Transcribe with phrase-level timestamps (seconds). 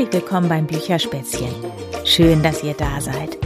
[0.00, 1.54] herzlich willkommen beim Bücherspätzchen.
[2.06, 3.36] Schön, dass ihr da seid.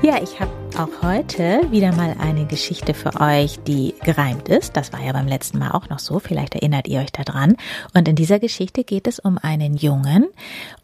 [0.00, 4.78] Ja, ich habe auch heute wieder mal eine Geschichte für euch, die gereimt ist.
[4.78, 6.20] Das war ja beim letzten Mal auch noch so.
[6.20, 7.56] Vielleicht erinnert ihr euch daran.
[7.92, 10.26] Und in dieser Geschichte geht es um einen Jungen.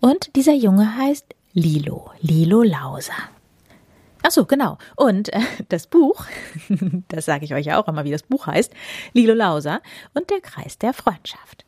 [0.01, 1.25] Und dieser Junge heißt
[1.55, 2.11] Lilo.
[2.21, 3.15] Lilo Lauser.
[4.23, 4.77] Ach so, genau.
[4.97, 6.27] Und äh, das Buch,
[7.09, 8.71] das sage ich euch ja auch immer, wie das Buch heißt,
[9.15, 9.81] Lilo Lauser
[10.13, 11.65] und der Kreis der Freundschaft.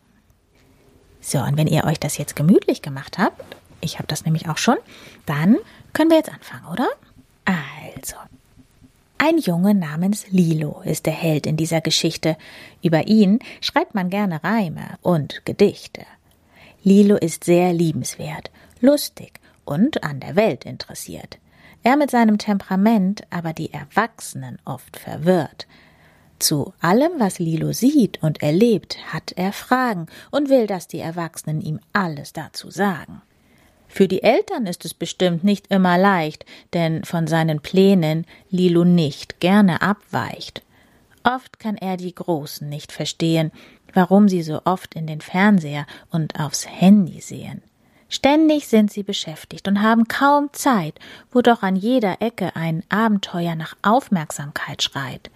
[1.21, 3.43] So, und wenn ihr euch das jetzt gemütlich gemacht habt,
[3.81, 4.77] ich habe das nämlich auch schon,
[5.27, 5.57] dann
[5.93, 6.89] können wir jetzt anfangen, oder?
[7.45, 8.17] Also,
[9.19, 12.37] ein Junge namens Lilo ist der Held in dieser Geschichte.
[12.83, 16.03] Über ihn schreibt man gerne Reime und Gedichte.
[16.85, 18.51] Lilo ist sehr liebenswert,
[18.81, 21.39] lustig und an der Welt interessiert.
[21.83, 25.67] Er mit seinem Temperament aber die Erwachsenen oft verwirrt.
[26.39, 31.61] Zu allem, was Lilo sieht und erlebt, hat er Fragen und will, dass die Erwachsenen
[31.61, 33.23] ihm alles dazu sagen.
[33.89, 39.41] Für die Eltern ist es bestimmt nicht immer leicht, denn von seinen Plänen Lilo nicht
[39.41, 40.63] gerne abweicht.
[41.25, 43.51] Oft kann er die Großen nicht verstehen,
[43.95, 47.63] warum sie so oft in den Fernseher und aufs Handy sehen.
[48.11, 50.99] Ständig sind sie beschäftigt und haben kaum Zeit,
[51.31, 55.31] wo doch an jeder Ecke ein Abenteuer nach Aufmerksamkeit schreit.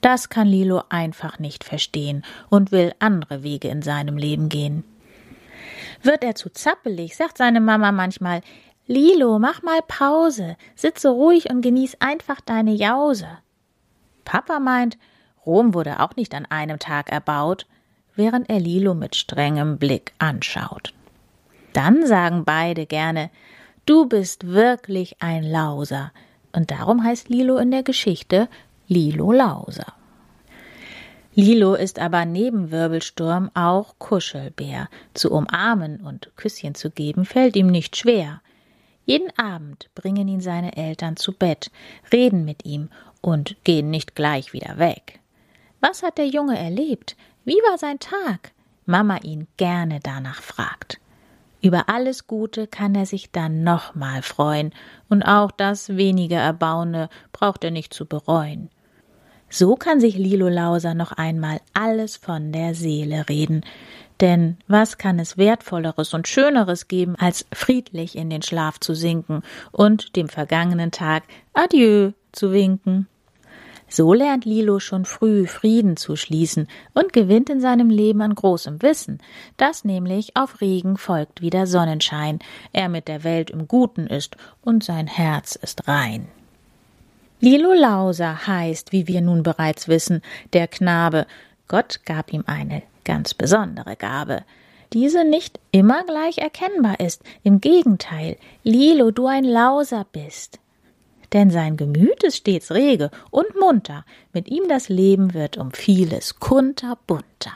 [0.00, 4.84] Das kann Lilo einfach nicht verstehen und will andere Wege in seinem Leben gehen.
[6.02, 8.40] Wird er zu zappelig, sagt seine Mama manchmal
[8.86, 13.28] Lilo, mach mal Pause, sitze ruhig und genieß einfach deine Jause.
[14.24, 14.98] Papa meint,
[15.46, 17.66] Rom wurde auch nicht an einem Tag erbaut,
[18.14, 20.92] während er Lilo mit strengem Blick anschaut.
[21.72, 23.30] Dann sagen beide gerne,
[23.86, 26.12] du bist wirklich ein Lauser,
[26.52, 28.48] und darum heißt Lilo in der Geschichte
[28.92, 29.92] Lilo Lauser.
[31.36, 34.88] Lilo ist aber neben Wirbelsturm auch Kuschelbär.
[35.14, 38.42] Zu umarmen und Küsschen zu geben fällt ihm nicht schwer.
[39.06, 41.70] Jeden Abend bringen ihn seine Eltern zu Bett,
[42.12, 42.88] reden mit ihm
[43.20, 45.20] und gehen nicht gleich wieder weg.
[45.78, 47.14] Was hat der Junge erlebt?
[47.44, 48.50] Wie war sein Tag?
[48.86, 50.98] Mama ihn gerne danach fragt.
[51.62, 54.72] Über alles Gute kann er sich dann nochmal freuen,
[55.08, 58.68] und auch das wenige Erbauene braucht er nicht zu bereuen.
[59.50, 63.62] So kann sich Lilo Lauser noch einmal alles von der Seele reden.
[64.20, 69.42] Denn was kann es Wertvolleres und Schöneres geben, als friedlich in den Schlaf zu sinken
[69.72, 73.08] und dem vergangenen Tag Adieu zu winken?
[73.88, 78.82] So lernt Lilo schon früh Frieden zu schließen und gewinnt in seinem Leben an großem
[78.82, 79.18] Wissen,
[79.56, 82.38] dass nämlich auf Regen folgt wieder Sonnenschein,
[82.72, 86.28] er mit der Welt im Guten ist und sein Herz ist rein.
[87.40, 90.20] Lilo Lauser heißt, wie wir nun bereits wissen,
[90.52, 91.26] der Knabe.
[91.68, 94.44] Gott gab ihm eine ganz besondere Gabe.
[94.92, 97.22] Diese nicht immer gleich erkennbar ist.
[97.42, 100.58] Im Gegenteil, Lilo, du ein Lauser bist.
[101.32, 104.04] Denn sein Gemüt ist stets rege und munter.
[104.32, 107.52] Mit ihm das Leben wird um vieles kunterbunter.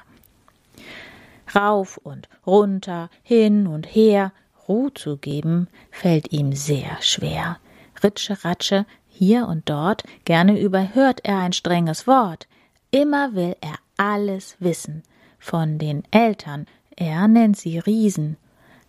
[1.54, 4.32] Rauf und runter, hin und her,
[4.66, 7.58] Ruh zu geben, fällt ihm sehr schwer.
[8.02, 12.48] Ritsche, Ratsche, hier und dort, gerne überhört er ein strenges Wort.
[12.90, 15.02] Immer will er alles wissen.
[15.38, 16.66] Von den Eltern,
[16.96, 18.36] er nennt sie Riesen.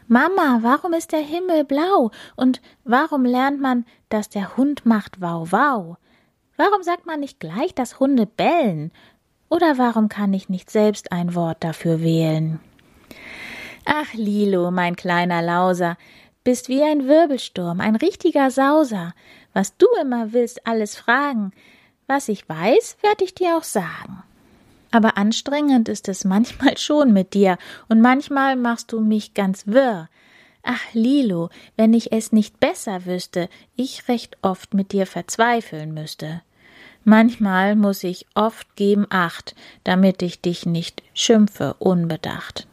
[0.08, 2.12] Mama, warum ist der Himmel blau?
[2.36, 5.98] Und warum lernt man, dass der Hund macht Wow Wow?
[6.58, 8.92] Warum sagt man nicht gleich, dass Hunde bellen?
[9.50, 12.60] Oder warum kann ich nicht selbst ein Wort dafür wählen?
[13.86, 15.98] Ach, Lilo, mein kleiner Lauser,
[16.44, 19.14] bist wie ein Wirbelsturm, ein richtiger Sauser.
[19.56, 21.54] Was du immer willst, alles fragen.
[22.08, 24.22] Was ich weiß, werde ich dir auch sagen.
[24.92, 27.58] Aber anstrengend ist es manchmal schon mit dir,
[27.88, 30.10] und manchmal machst du mich ganz wirr.
[30.62, 36.42] Ach, Lilo, wenn ich es nicht besser wüsste, ich recht oft mit dir verzweifeln müsste.
[37.06, 42.68] Manchmal muss ich oft geben Acht, damit ich dich nicht schimpfe unbedacht.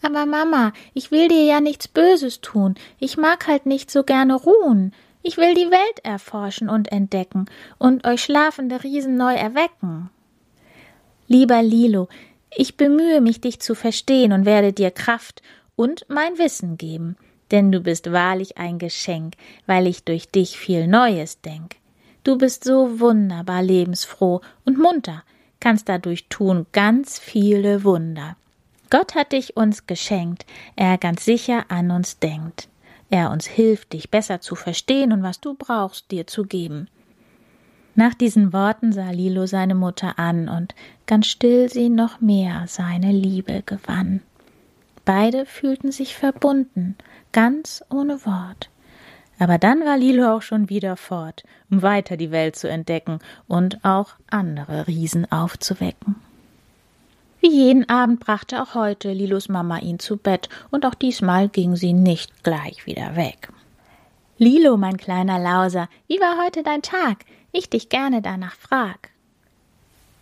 [0.00, 2.76] Aber Mama, ich will dir ja nichts Böses tun.
[3.00, 4.92] Ich mag halt nicht so gerne ruhen.
[5.28, 10.08] Ich will die Welt erforschen und entdecken und euch schlafende Riesen neu erwecken.
[11.26, 12.08] Lieber Lilo,
[12.56, 15.42] ich bemühe mich, dich zu verstehen und werde dir Kraft
[15.76, 17.18] und mein Wissen geben,
[17.50, 19.34] denn du bist wahrlich ein Geschenk,
[19.66, 21.76] weil ich durch dich viel Neues denk.
[22.24, 25.24] Du bist so wunderbar lebensfroh und munter,
[25.60, 28.38] kannst dadurch tun ganz viele Wunder.
[28.88, 32.70] Gott hat dich uns geschenkt, er ganz sicher an uns denkt
[33.10, 36.88] er uns hilft, dich besser zu verstehen und was du brauchst, dir zu geben.
[37.94, 40.74] Nach diesen Worten sah Lilo seine Mutter an und
[41.06, 44.20] ganz still sie noch mehr seine Liebe gewann.
[45.04, 46.96] Beide fühlten sich verbunden,
[47.32, 48.70] ganz ohne Wort.
[49.38, 53.84] Aber dann war Lilo auch schon wieder fort, um weiter die Welt zu entdecken und
[53.84, 56.16] auch andere Riesen aufzuwecken.
[57.40, 61.76] Wie jeden Abend brachte auch heute Lilos Mama ihn zu Bett, und auch diesmal ging
[61.76, 63.50] sie nicht gleich wieder weg.
[64.38, 67.24] Lilo, mein kleiner Lauser, wie war heute dein Tag?
[67.52, 69.10] Ich dich gerne danach frag.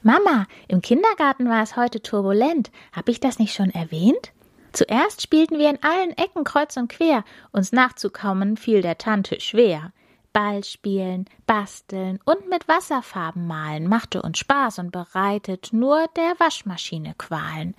[0.02, 2.70] Mama, im Kindergarten war es heute turbulent.
[2.92, 4.32] Hab ich das nicht schon erwähnt?
[4.72, 9.90] Zuerst spielten wir in allen Ecken kreuz und quer, uns nachzukommen fiel der Tante schwer.
[10.36, 17.14] Ball spielen, basteln und mit Wasserfarben malen machte uns Spaß und bereitet nur der Waschmaschine
[17.16, 17.74] Qualen.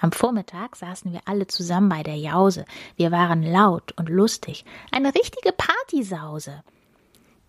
[0.00, 2.66] Am Vormittag saßen wir alle zusammen bei der Jause.
[2.96, 6.62] Wir waren laut und lustig, eine richtige Partysause.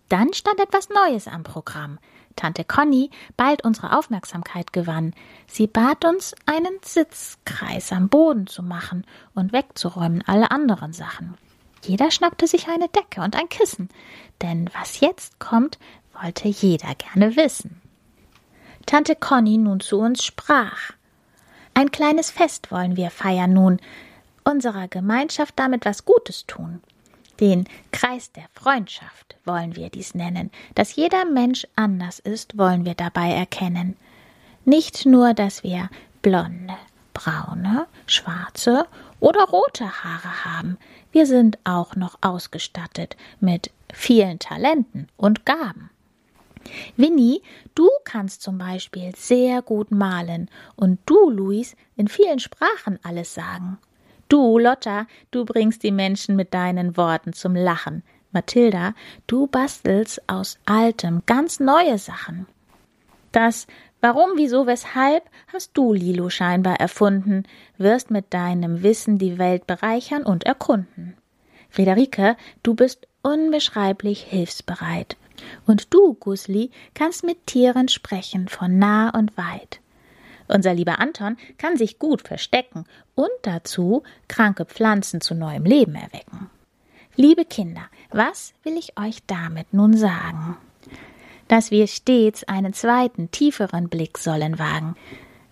[0.08, 2.00] Dann stand etwas Neues am Programm.
[2.38, 5.14] Tante Conny bald unsere Aufmerksamkeit gewann.
[5.48, 11.36] Sie bat uns, einen Sitzkreis am Boden zu machen und wegzuräumen alle anderen Sachen.
[11.88, 13.90] Jeder schnappte sich eine Decke und ein Kissen,
[14.42, 15.78] denn was jetzt kommt,
[16.14, 17.82] wollte jeder gerne wissen.
[18.86, 20.92] Tante Conny nun zu uns sprach.
[21.74, 23.80] Ein kleines Fest wollen wir feiern nun,
[24.44, 26.82] unserer Gemeinschaft damit was Gutes tun.
[27.40, 30.52] Den Kreis der Freundschaft wollen wir dies nennen.
[30.74, 33.98] Dass jeder Mensch anders ist, wollen wir dabei erkennen.
[34.64, 35.90] Nicht nur, dass wir
[36.22, 36.76] blonde,
[37.14, 38.88] braune, schwarze
[39.26, 40.78] oder rote Haare haben,
[41.12, 45.90] wir sind auch noch ausgestattet mit vielen Talenten und Gaben.
[46.96, 47.42] Winnie,
[47.74, 53.80] du kannst zum Beispiel sehr gut malen und du, Luis, in vielen Sprachen alles sagen.
[54.30, 58.04] Du, Lotta, du bringst die Menschen mit deinen Worten zum Lachen.
[58.32, 58.94] Mathilda,
[59.26, 62.46] du bastelst aus Altem ganz neue Sachen.
[63.32, 63.66] Das
[64.08, 67.42] Warum, wieso, weshalb hast du, Lilo, scheinbar erfunden,
[67.80, 71.18] wirst mit deinem Wissen die Welt bereichern und erkunden.
[71.72, 75.18] Friederike, du bist unbeschreiblich hilfsbereit.
[75.66, 79.80] Und du, Gusli, kannst mit Tieren sprechen von nah und weit.
[80.48, 82.86] Unser lieber Anton kann sich gut verstecken
[83.16, 86.52] und dazu kranke Pflanzen zu neuem Leben erwecken.
[87.16, 90.58] Liebe Kinder, was will ich euch damit nun sagen?
[91.48, 94.96] Dass wir stets einen zweiten, tieferen Blick sollen wagen.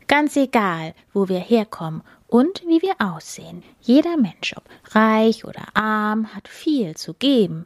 [0.07, 3.63] Ganz egal, wo wir herkommen und wie wir aussehen.
[3.81, 4.63] Jeder Mensch, ob
[4.95, 7.63] reich oder arm, hat viel zu geben.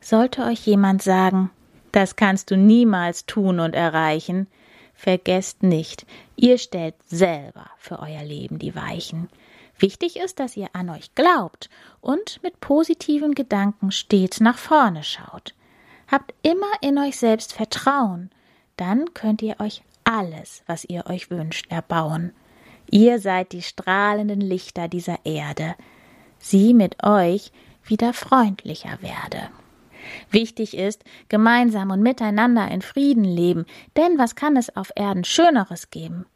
[0.00, 1.50] Sollte euch jemand sagen,
[1.92, 4.46] das kannst du niemals tun und erreichen,
[5.00, 6.04] Vergesst nicht,
[6.36, 9.30] ihr stellt selber für euer Leben die Weichen.
[9.78, 11.70] Wichtig ist, dass ihr an euch glaubt
[12.02, 15.54] und mit positiven Gedanken stets nach vorne schaut.
[16.10, 18.30] Habt immer in euch selbst Vertrauen,
[18.76, 22.32] dann könnt ihr euch alles, was ihr euch wünscht, erbauen.
[22.90, 25.76] Ihr seid die strahlenden Lichter dieser Erde.
[26.38, 27.52] Sie mit euch
[27.84, 29.50] wieder freundlicher werde.
[30.30, 33.66] Wichtig ist, gemeinsam und miteinander in Frieden leben,
[33.96, 36.26] denn was kann es auf Erden Schöneres geben?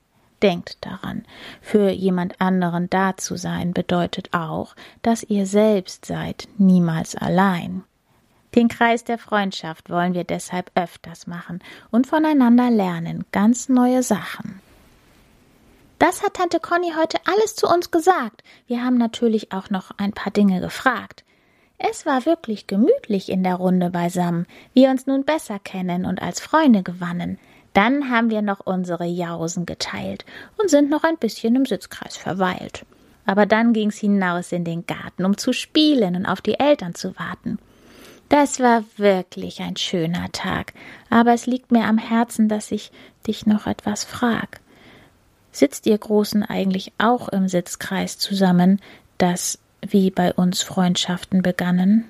[0.42, 1.24] Denkt daran,
[1.60, 7.82] für jemand anderen da zu sein bedeutet auch, dass ihr selbst seid, niemals allein.
[8.54, 11.60] Den Kreis der Freundschaft wollen wir deshalb öfters machen
[11.90, 14.60] und voneinander lernen ganz neue Sachen.
[15.98, 18.44] Das hat Tante Conny heute alles zu uns gesagt.
[18.68, 21.24] Wir haben natürlich auch noch ein paar Dinge gefragt.
[21.78, 26.40] Es war wirklich gemütlich in der Runde beisammen, wir uns nun besser kennen und als
[26.40, 27.38] Freunde gewannen.
[27.72, 30.24] Dann haben wir noch unsere Jausen geteilt
[30.58, 32.86] und sind noch ein bisschen im Sitzkreis verweilt.
[33.26, 37.18] Aber dann ging's hinaus in den Garten, um zu spielen und auf die Eltern zu
[37.18, 37.58] warten.
[38.28, 40.72] Das war wirklich ein schöner Tag,
[41.10, 42.90] aber es liegt mir am Herzen, dass ich
[43.26, 44.60] dich noch etwas frag.
[45.52, 48.80] Sitzt ihr Großen eigentlich auch im Sitzkreis zusammen,
[49.18, 52.04] dass wie bei uns Freundschaften begannen,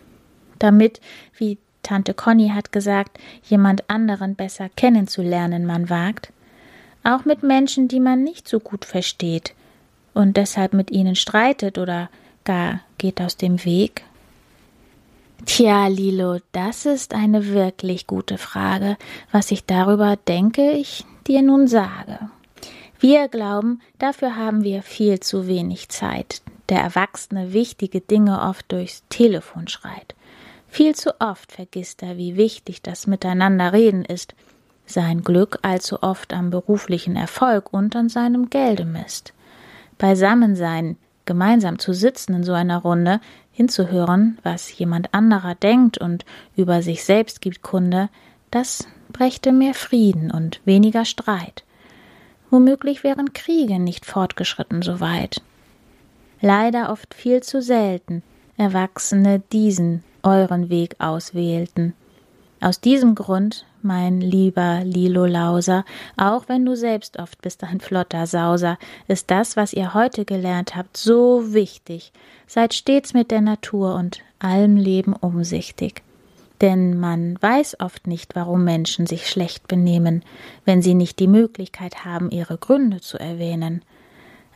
[0.58, 1.00] damit,
[1.36, 6.32] wie Tante Conny hat gesagt, jemand anderen besser kennenzulernen man wagt,
[7.02, 9.54] auch mit Menschen, die man nicht so gut versteht
[10.14, 12.08] und deshalb mit ihnen streitet oder
[12.44, 14.04] gar geht aus dem Weg?
[15.46, 18.96] Tja, Lilo, das ist eine wirklich gute Frage.
[19.30, 22.18] Was ich darüber denke, ich dir nun sage.
[22.98, 29.02] Wir glauben, dafür haben wir viel zu wenig Zeit, der Erwachsene wichtige Dinge oft durchs
[29.10, 30.14] Telefon schreit.
[30.68, 34.34] Viel zu oft vergisst er, wie wichtig das Miteinanderreden ist,
[34.86, 39.32] sein Glück allzu oft am beruflichen Erfolg und an seinem Gelde misst.
[39.98, 43.20] Beisammensein, gemeinsam zu sitzen in so einer Runde,
[43.54, 48.10] hinzuhören, was jemand anderer denkt und über sich selbst gibt Kunde,
[48.50, 51.64] das brächte mehr Frieden und weniger Streit.
[52.50, 55.40] Womöglich wären Kriege nicht fortgeschritten so weit.
[56.40, 58.22] leider oft viel zu selten
[58.56, 61.94] Erwachsene diesen euren Weg auswählten.
[62.64, 65.84] Aus diesem Grund, mein lieber Lilo Lauser,
[66.16, 70.74] auch wenn du selbst oft bist ein flotter Sauser, ist das, was ihr heute gelernt
[70.74, 72.10] habt, so wichtig.
[72.46, 76.02] Seid stets mit der Natur und allem Leben umsichtig.
[76.62, 80.24] Denn man weiß oft nicht, warum Menschen sich schlecht benehmen,
[80.64, 83.82] wenn sie nicht die Möglichkeit haben, ihre Gründe zu erwähnen.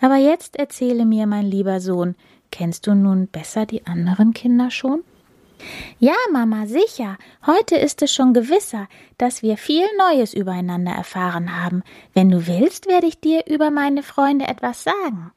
[0.01, 2.15] Aber jetzt erzähle mir, mein lieber Sohn,
[2.51, 5.03] kennst du nun besser die anderen Kinder schon?
[5.99, 7.19] Ja, Mama, sicher.
[7.47, 11.83] Heute ist es schon gewisser, dass wir viel Neues übereinander erfahren haben.
[12.15, 15.33] Wenn du willst, werde ich dir über meine Freunde etwas sagen.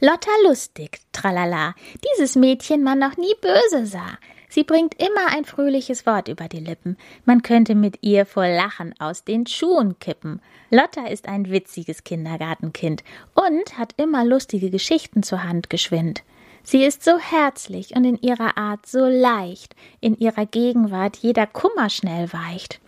[0.00, 4.18] Lotta lustig, tralala, dieses Mädchen man noch nie böse sah.
[4.48, 6.96] Sie bringt immer ein fröhliches Wort über die Lippen.
[7.24, 10.40] Man könnte mit ihr vor Lachen aus den Schuhen kippen.
[10.70, 16.22] Lotta ist ein witziges Kindergartenkind und hat immer lustige Geschichten zur Hand geschwind.
[16.68, 21.90] Sie ist so herzlich und in ihrer Art so leicht, in ihrer Gegenwart jeder Kummer
[21.90, 22.80] schnell weicht.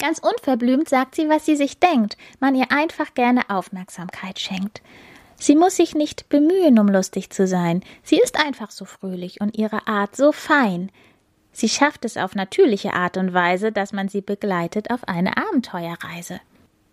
[0.00, 4.82] Ganz unverblümt sagt sie, was sie sich denkt, man ihr einfach gerne Aufmerksamkeit schenkt.
[5.36, 9.56] Sie muss sich nicht bemühen, um lustig zu sein, sie ist einfach so fröhlich und
[9.56, 10.90] ihre Art so fein.
[11.52, 16.40] Sie schafft es auf natürliche Art und Weise, dass man sie begleitet auf eine Abenteuerreise.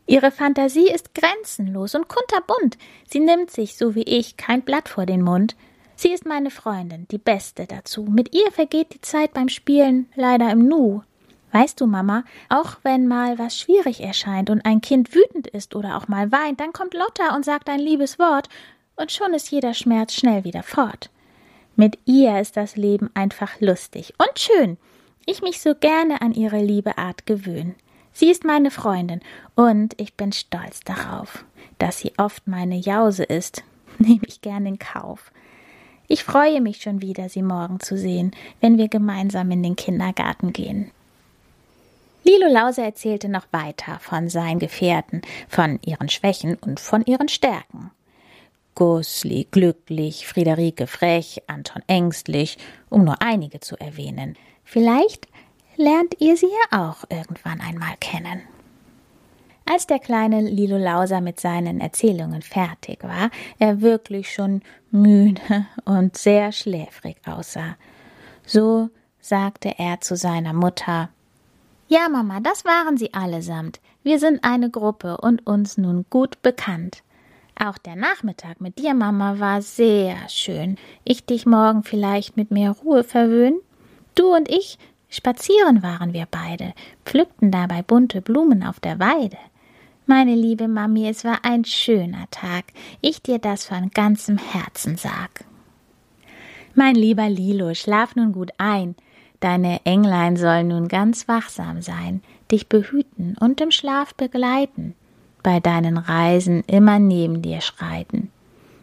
[0.05, 2.77] Ihre Fantasie ist grenzenlos und kunterbunt.
[3.09, 5.55] Sie nimmt sich, so wie ich, kein Blatt vor den Mund.
[6.01, 8.01] Sie ist meine Freundin, die beste dazu.
[8.01, 11.03] Mit ihr vergeht die Zeit beim Spielen leider im Nu.
[11.51, 15.95] Weißt du, Mama, auch wenn mal was schwierig erscheint und ein Kind wütend ist oder
[15.95, 18.49] auch mal weint, dann kommt Lotta und sagt ein liebes Wort,
[18.95, 21.11] und schon ist jeder Schmerz schnell wieder fort.
[21.75, 24.77] Mit ihr ist das Leben einfach lustig und schön.
[25.27, 27.75] Ich mich so gerne an ihre liebe Art gewöhn.
[28.11, 29.21] Sie ist meine Freundin
[29.53, 31.45] und ich bin stolz darauf.
[31.77, 33.63] Dass sie oft meine Jause ist,
[33.99, 35.31] nehme ich gern in Kauf.
[36.11, 40.51] Ich freue mich schon wieder, Sie morgen zu sehen, wenn wir gemeinsam in den Kindergarten
[40.51, 40.91] gehen.
[42.25, 47.91] Lilo Lause erzählte noch weiter von seinen Gefährten, von ihren Schwächen und von ihren Stärken.
[48.75, 52.57] Gusli glücklich, Friederike frech, Anton ängstlich,
[52.89, 54.35] um nur einige zu erwähnen.
[54.65, 55.29] Vielleicht
[55.77, 58.41] lernt ihr sie ja auch irgendwann einmal kennen.
[59.65, 66.17] Als der kleine Lilo Lauser mit seinen Erzählungen fertig war, er wirklich schon müde und
[66.17, 67.77] sehr schläfrig aussah.
[68.45, 68.89] So
[69.19, 71.09] sagte er zu seiner Mutter
[71.87, 73.79] Ja, Mama, das waren sie allesamt.
[74.03, 77.03] Wir sind eine Gruppe und uns nun gut bekannt.
[77.63, 80.77] Auch der Nachmittag mit dir, Mama, war sehr schön.
[81.03, 83.59] Ich dich morgen vielleicht mit mehr Ruhe verwöhnen?
[84.15, 86.73] Du und ich, spazieren waren wir beide,
[87.05, 89.37] pflückten dabei bunte Blumen auf der Weide.
[90.05, 92.65] Meine liebe Mami, es war ein schöner Tag.
[93.01, 95.45] Ich dir das von ganzem Herzen sag.
[96.73, 98.95] Mein lieber Lilo, schlaf nun gut ein.
[99.39, 104.95] Deine Englein sollen nun ganz wachsam sein, dich behüten und im Schlaf begleiten,
[105.43, 108.29] bei deinen Reisen immer neben dir schreiten,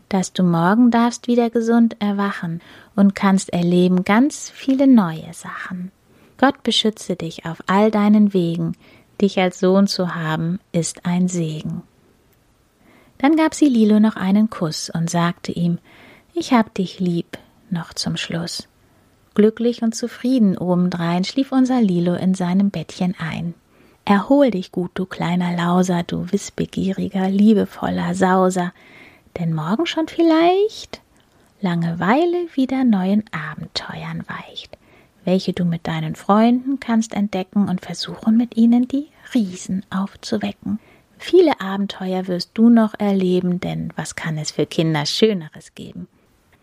[0.08, 2.60] dass du morgen darfst wieder gesund erwachen
[2.96, 5.92] und kannst erleben ganz viele neue Sachen.
[6.38, 8.74] Gott beschütze dich auf all deinen Wegen,
[9.20, 11.82] Dich als Sohn zu haben, ist ein Segen.
[13.18, 15.78] Dann gab sie Lilo noch einen Kuss und sagte ihm,
[16.34, 17.36] ich hab dich lieb,
[17.68, 18.68] noch zum Schluss.
[19.34, 23.54] Glücklich und zufrieden obendrein schlief unser Lilo in seinem Bettchen ein.
[24.04, 28.72] Erhol dich gut, du kleiner Lauser, du wissbegieriger, liebevoller Sauser,
[29.38, 31.02] denn morgen schon vielleicht
[31.60, 34.78] Langeweile wieder neuen Abenteuern weicht
[35.28, 40.78] welche du mit deinen Freunden kannst entdecken und versuchen mit ihnen die Riesen aufzuwecken.
[41.18, 46.08] Viele Abenteuer wirst du noch erleben, denn was kann es für Kinder Schöneres geben?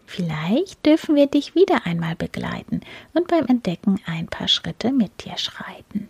[0.07, 2.81] Vielleicht dürfen wir dich wieder einmal begleiten
[3.13, 6.09] und beim Entdecken ein paar Schritte mit dir schreiten.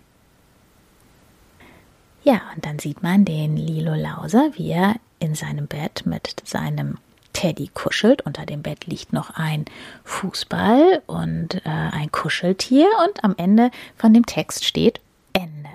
[2.23, 6.99] Ja, und dann sieht man den Lilo Lauser, wie er in seinem Bett mit seinem
[7.35, 8.23] Teddy kuschelt.
[8.23, 9.65] Unter dem Bett liegt noch ein
[10.05, 15.01] Fußball und äh, ein Kuscheltier und am Ende von dem Text steht
[15.33, 15.69] Ende.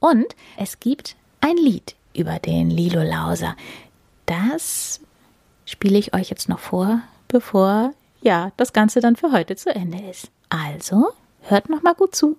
[0.00, 3.54] Und es gibt ein Lied über den Lilo Lauser.
[4.26, 5.00] Das
[5.66, 7.92] spiele ich euch jetzt noch vor, bevor
[8.22, 10.30] ja das Ganze dann für heute zu Ende ist.
[10.48, 11.10] Also
[11.42, 12.36] hört noch mal gut zu.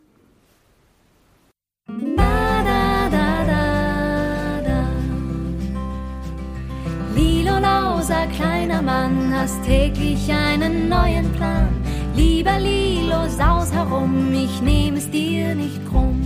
[8.03, 11.69] Großer kleiner Mann, hast täglich einen neuen Plan.
[12.15, 16.21] Lieber Lilo, saus herum, ich nehm es dir nicht krumm.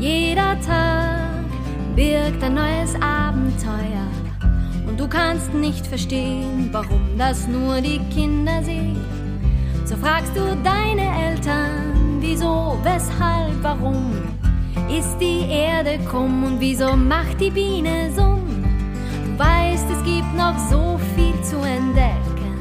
[0.00, 1.44] Jeder Tag
[1.94, 4.08] birgt ein neues Abenteuer
[4.88, 8.96] und du kannst nicht verstehen, warum das nur die Kinder sehen.
[9.84, 14.12] So fragst du deine Eltern, wieso, weshalb, warum
[14.88, 18.33] ist die Erde krumm und wieso macht die Biene Summ?
[19.36, 22.54] Weißt, es gibt noch so viel zu entdecken.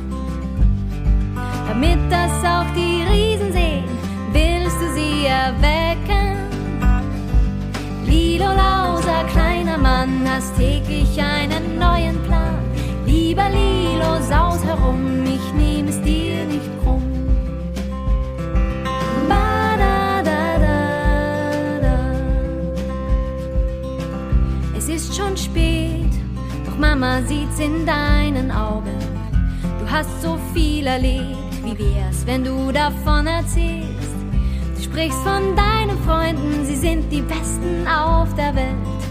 [1.68, 3.84] Damit das auch die Riesen sehen,
[4.32, 6.38] willst du sie erwecken.
[8.06, 12.60] Lilo lauser kleiner Mann, hast täglich einen neuen Plan.
[13.06, 15.73] Lieber Lilo, saus herum, ich nehme
[26.96, 29.00] Mama sieht's in deinen Augen.
[29.80, 34.14] Du hast so viel erlebt, wie wär's, wenn du davon erzählst?
[34.80, 39.02] sprichst von deinen Freunden, sie sind die Besten auf der Welt.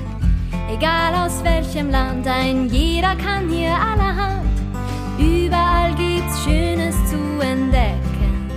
[0.73, 4.47] Egal aus welchem Land, ein jeder kann hier allerhand.
[5.19, 8.49] Überall gibt's Schönes zu entdecken.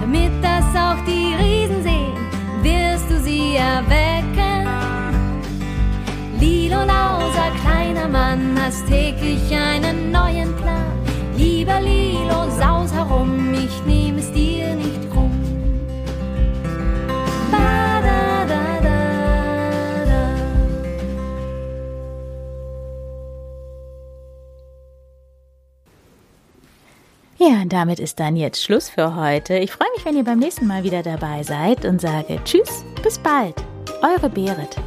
[0.00, 1.53] Damit das auch die Riesen
[8.08, 10.92] Mann, hast täglich einen neuen Plan.
[11.36, 15.44] Lieber Lilo, saus herum, ich nehme es dir nicht krumm.
[27.46, 29.58] Ja, damit ist dann jetzt Schluss für heute.
[29.58, 33.18] Ich freue mich, wenn ihr beim nächsten Mal wieder dabei seid und sage Tschüss, bis
[33.18, 33.56] bald.
[34.02, 34.78] Eure Berit.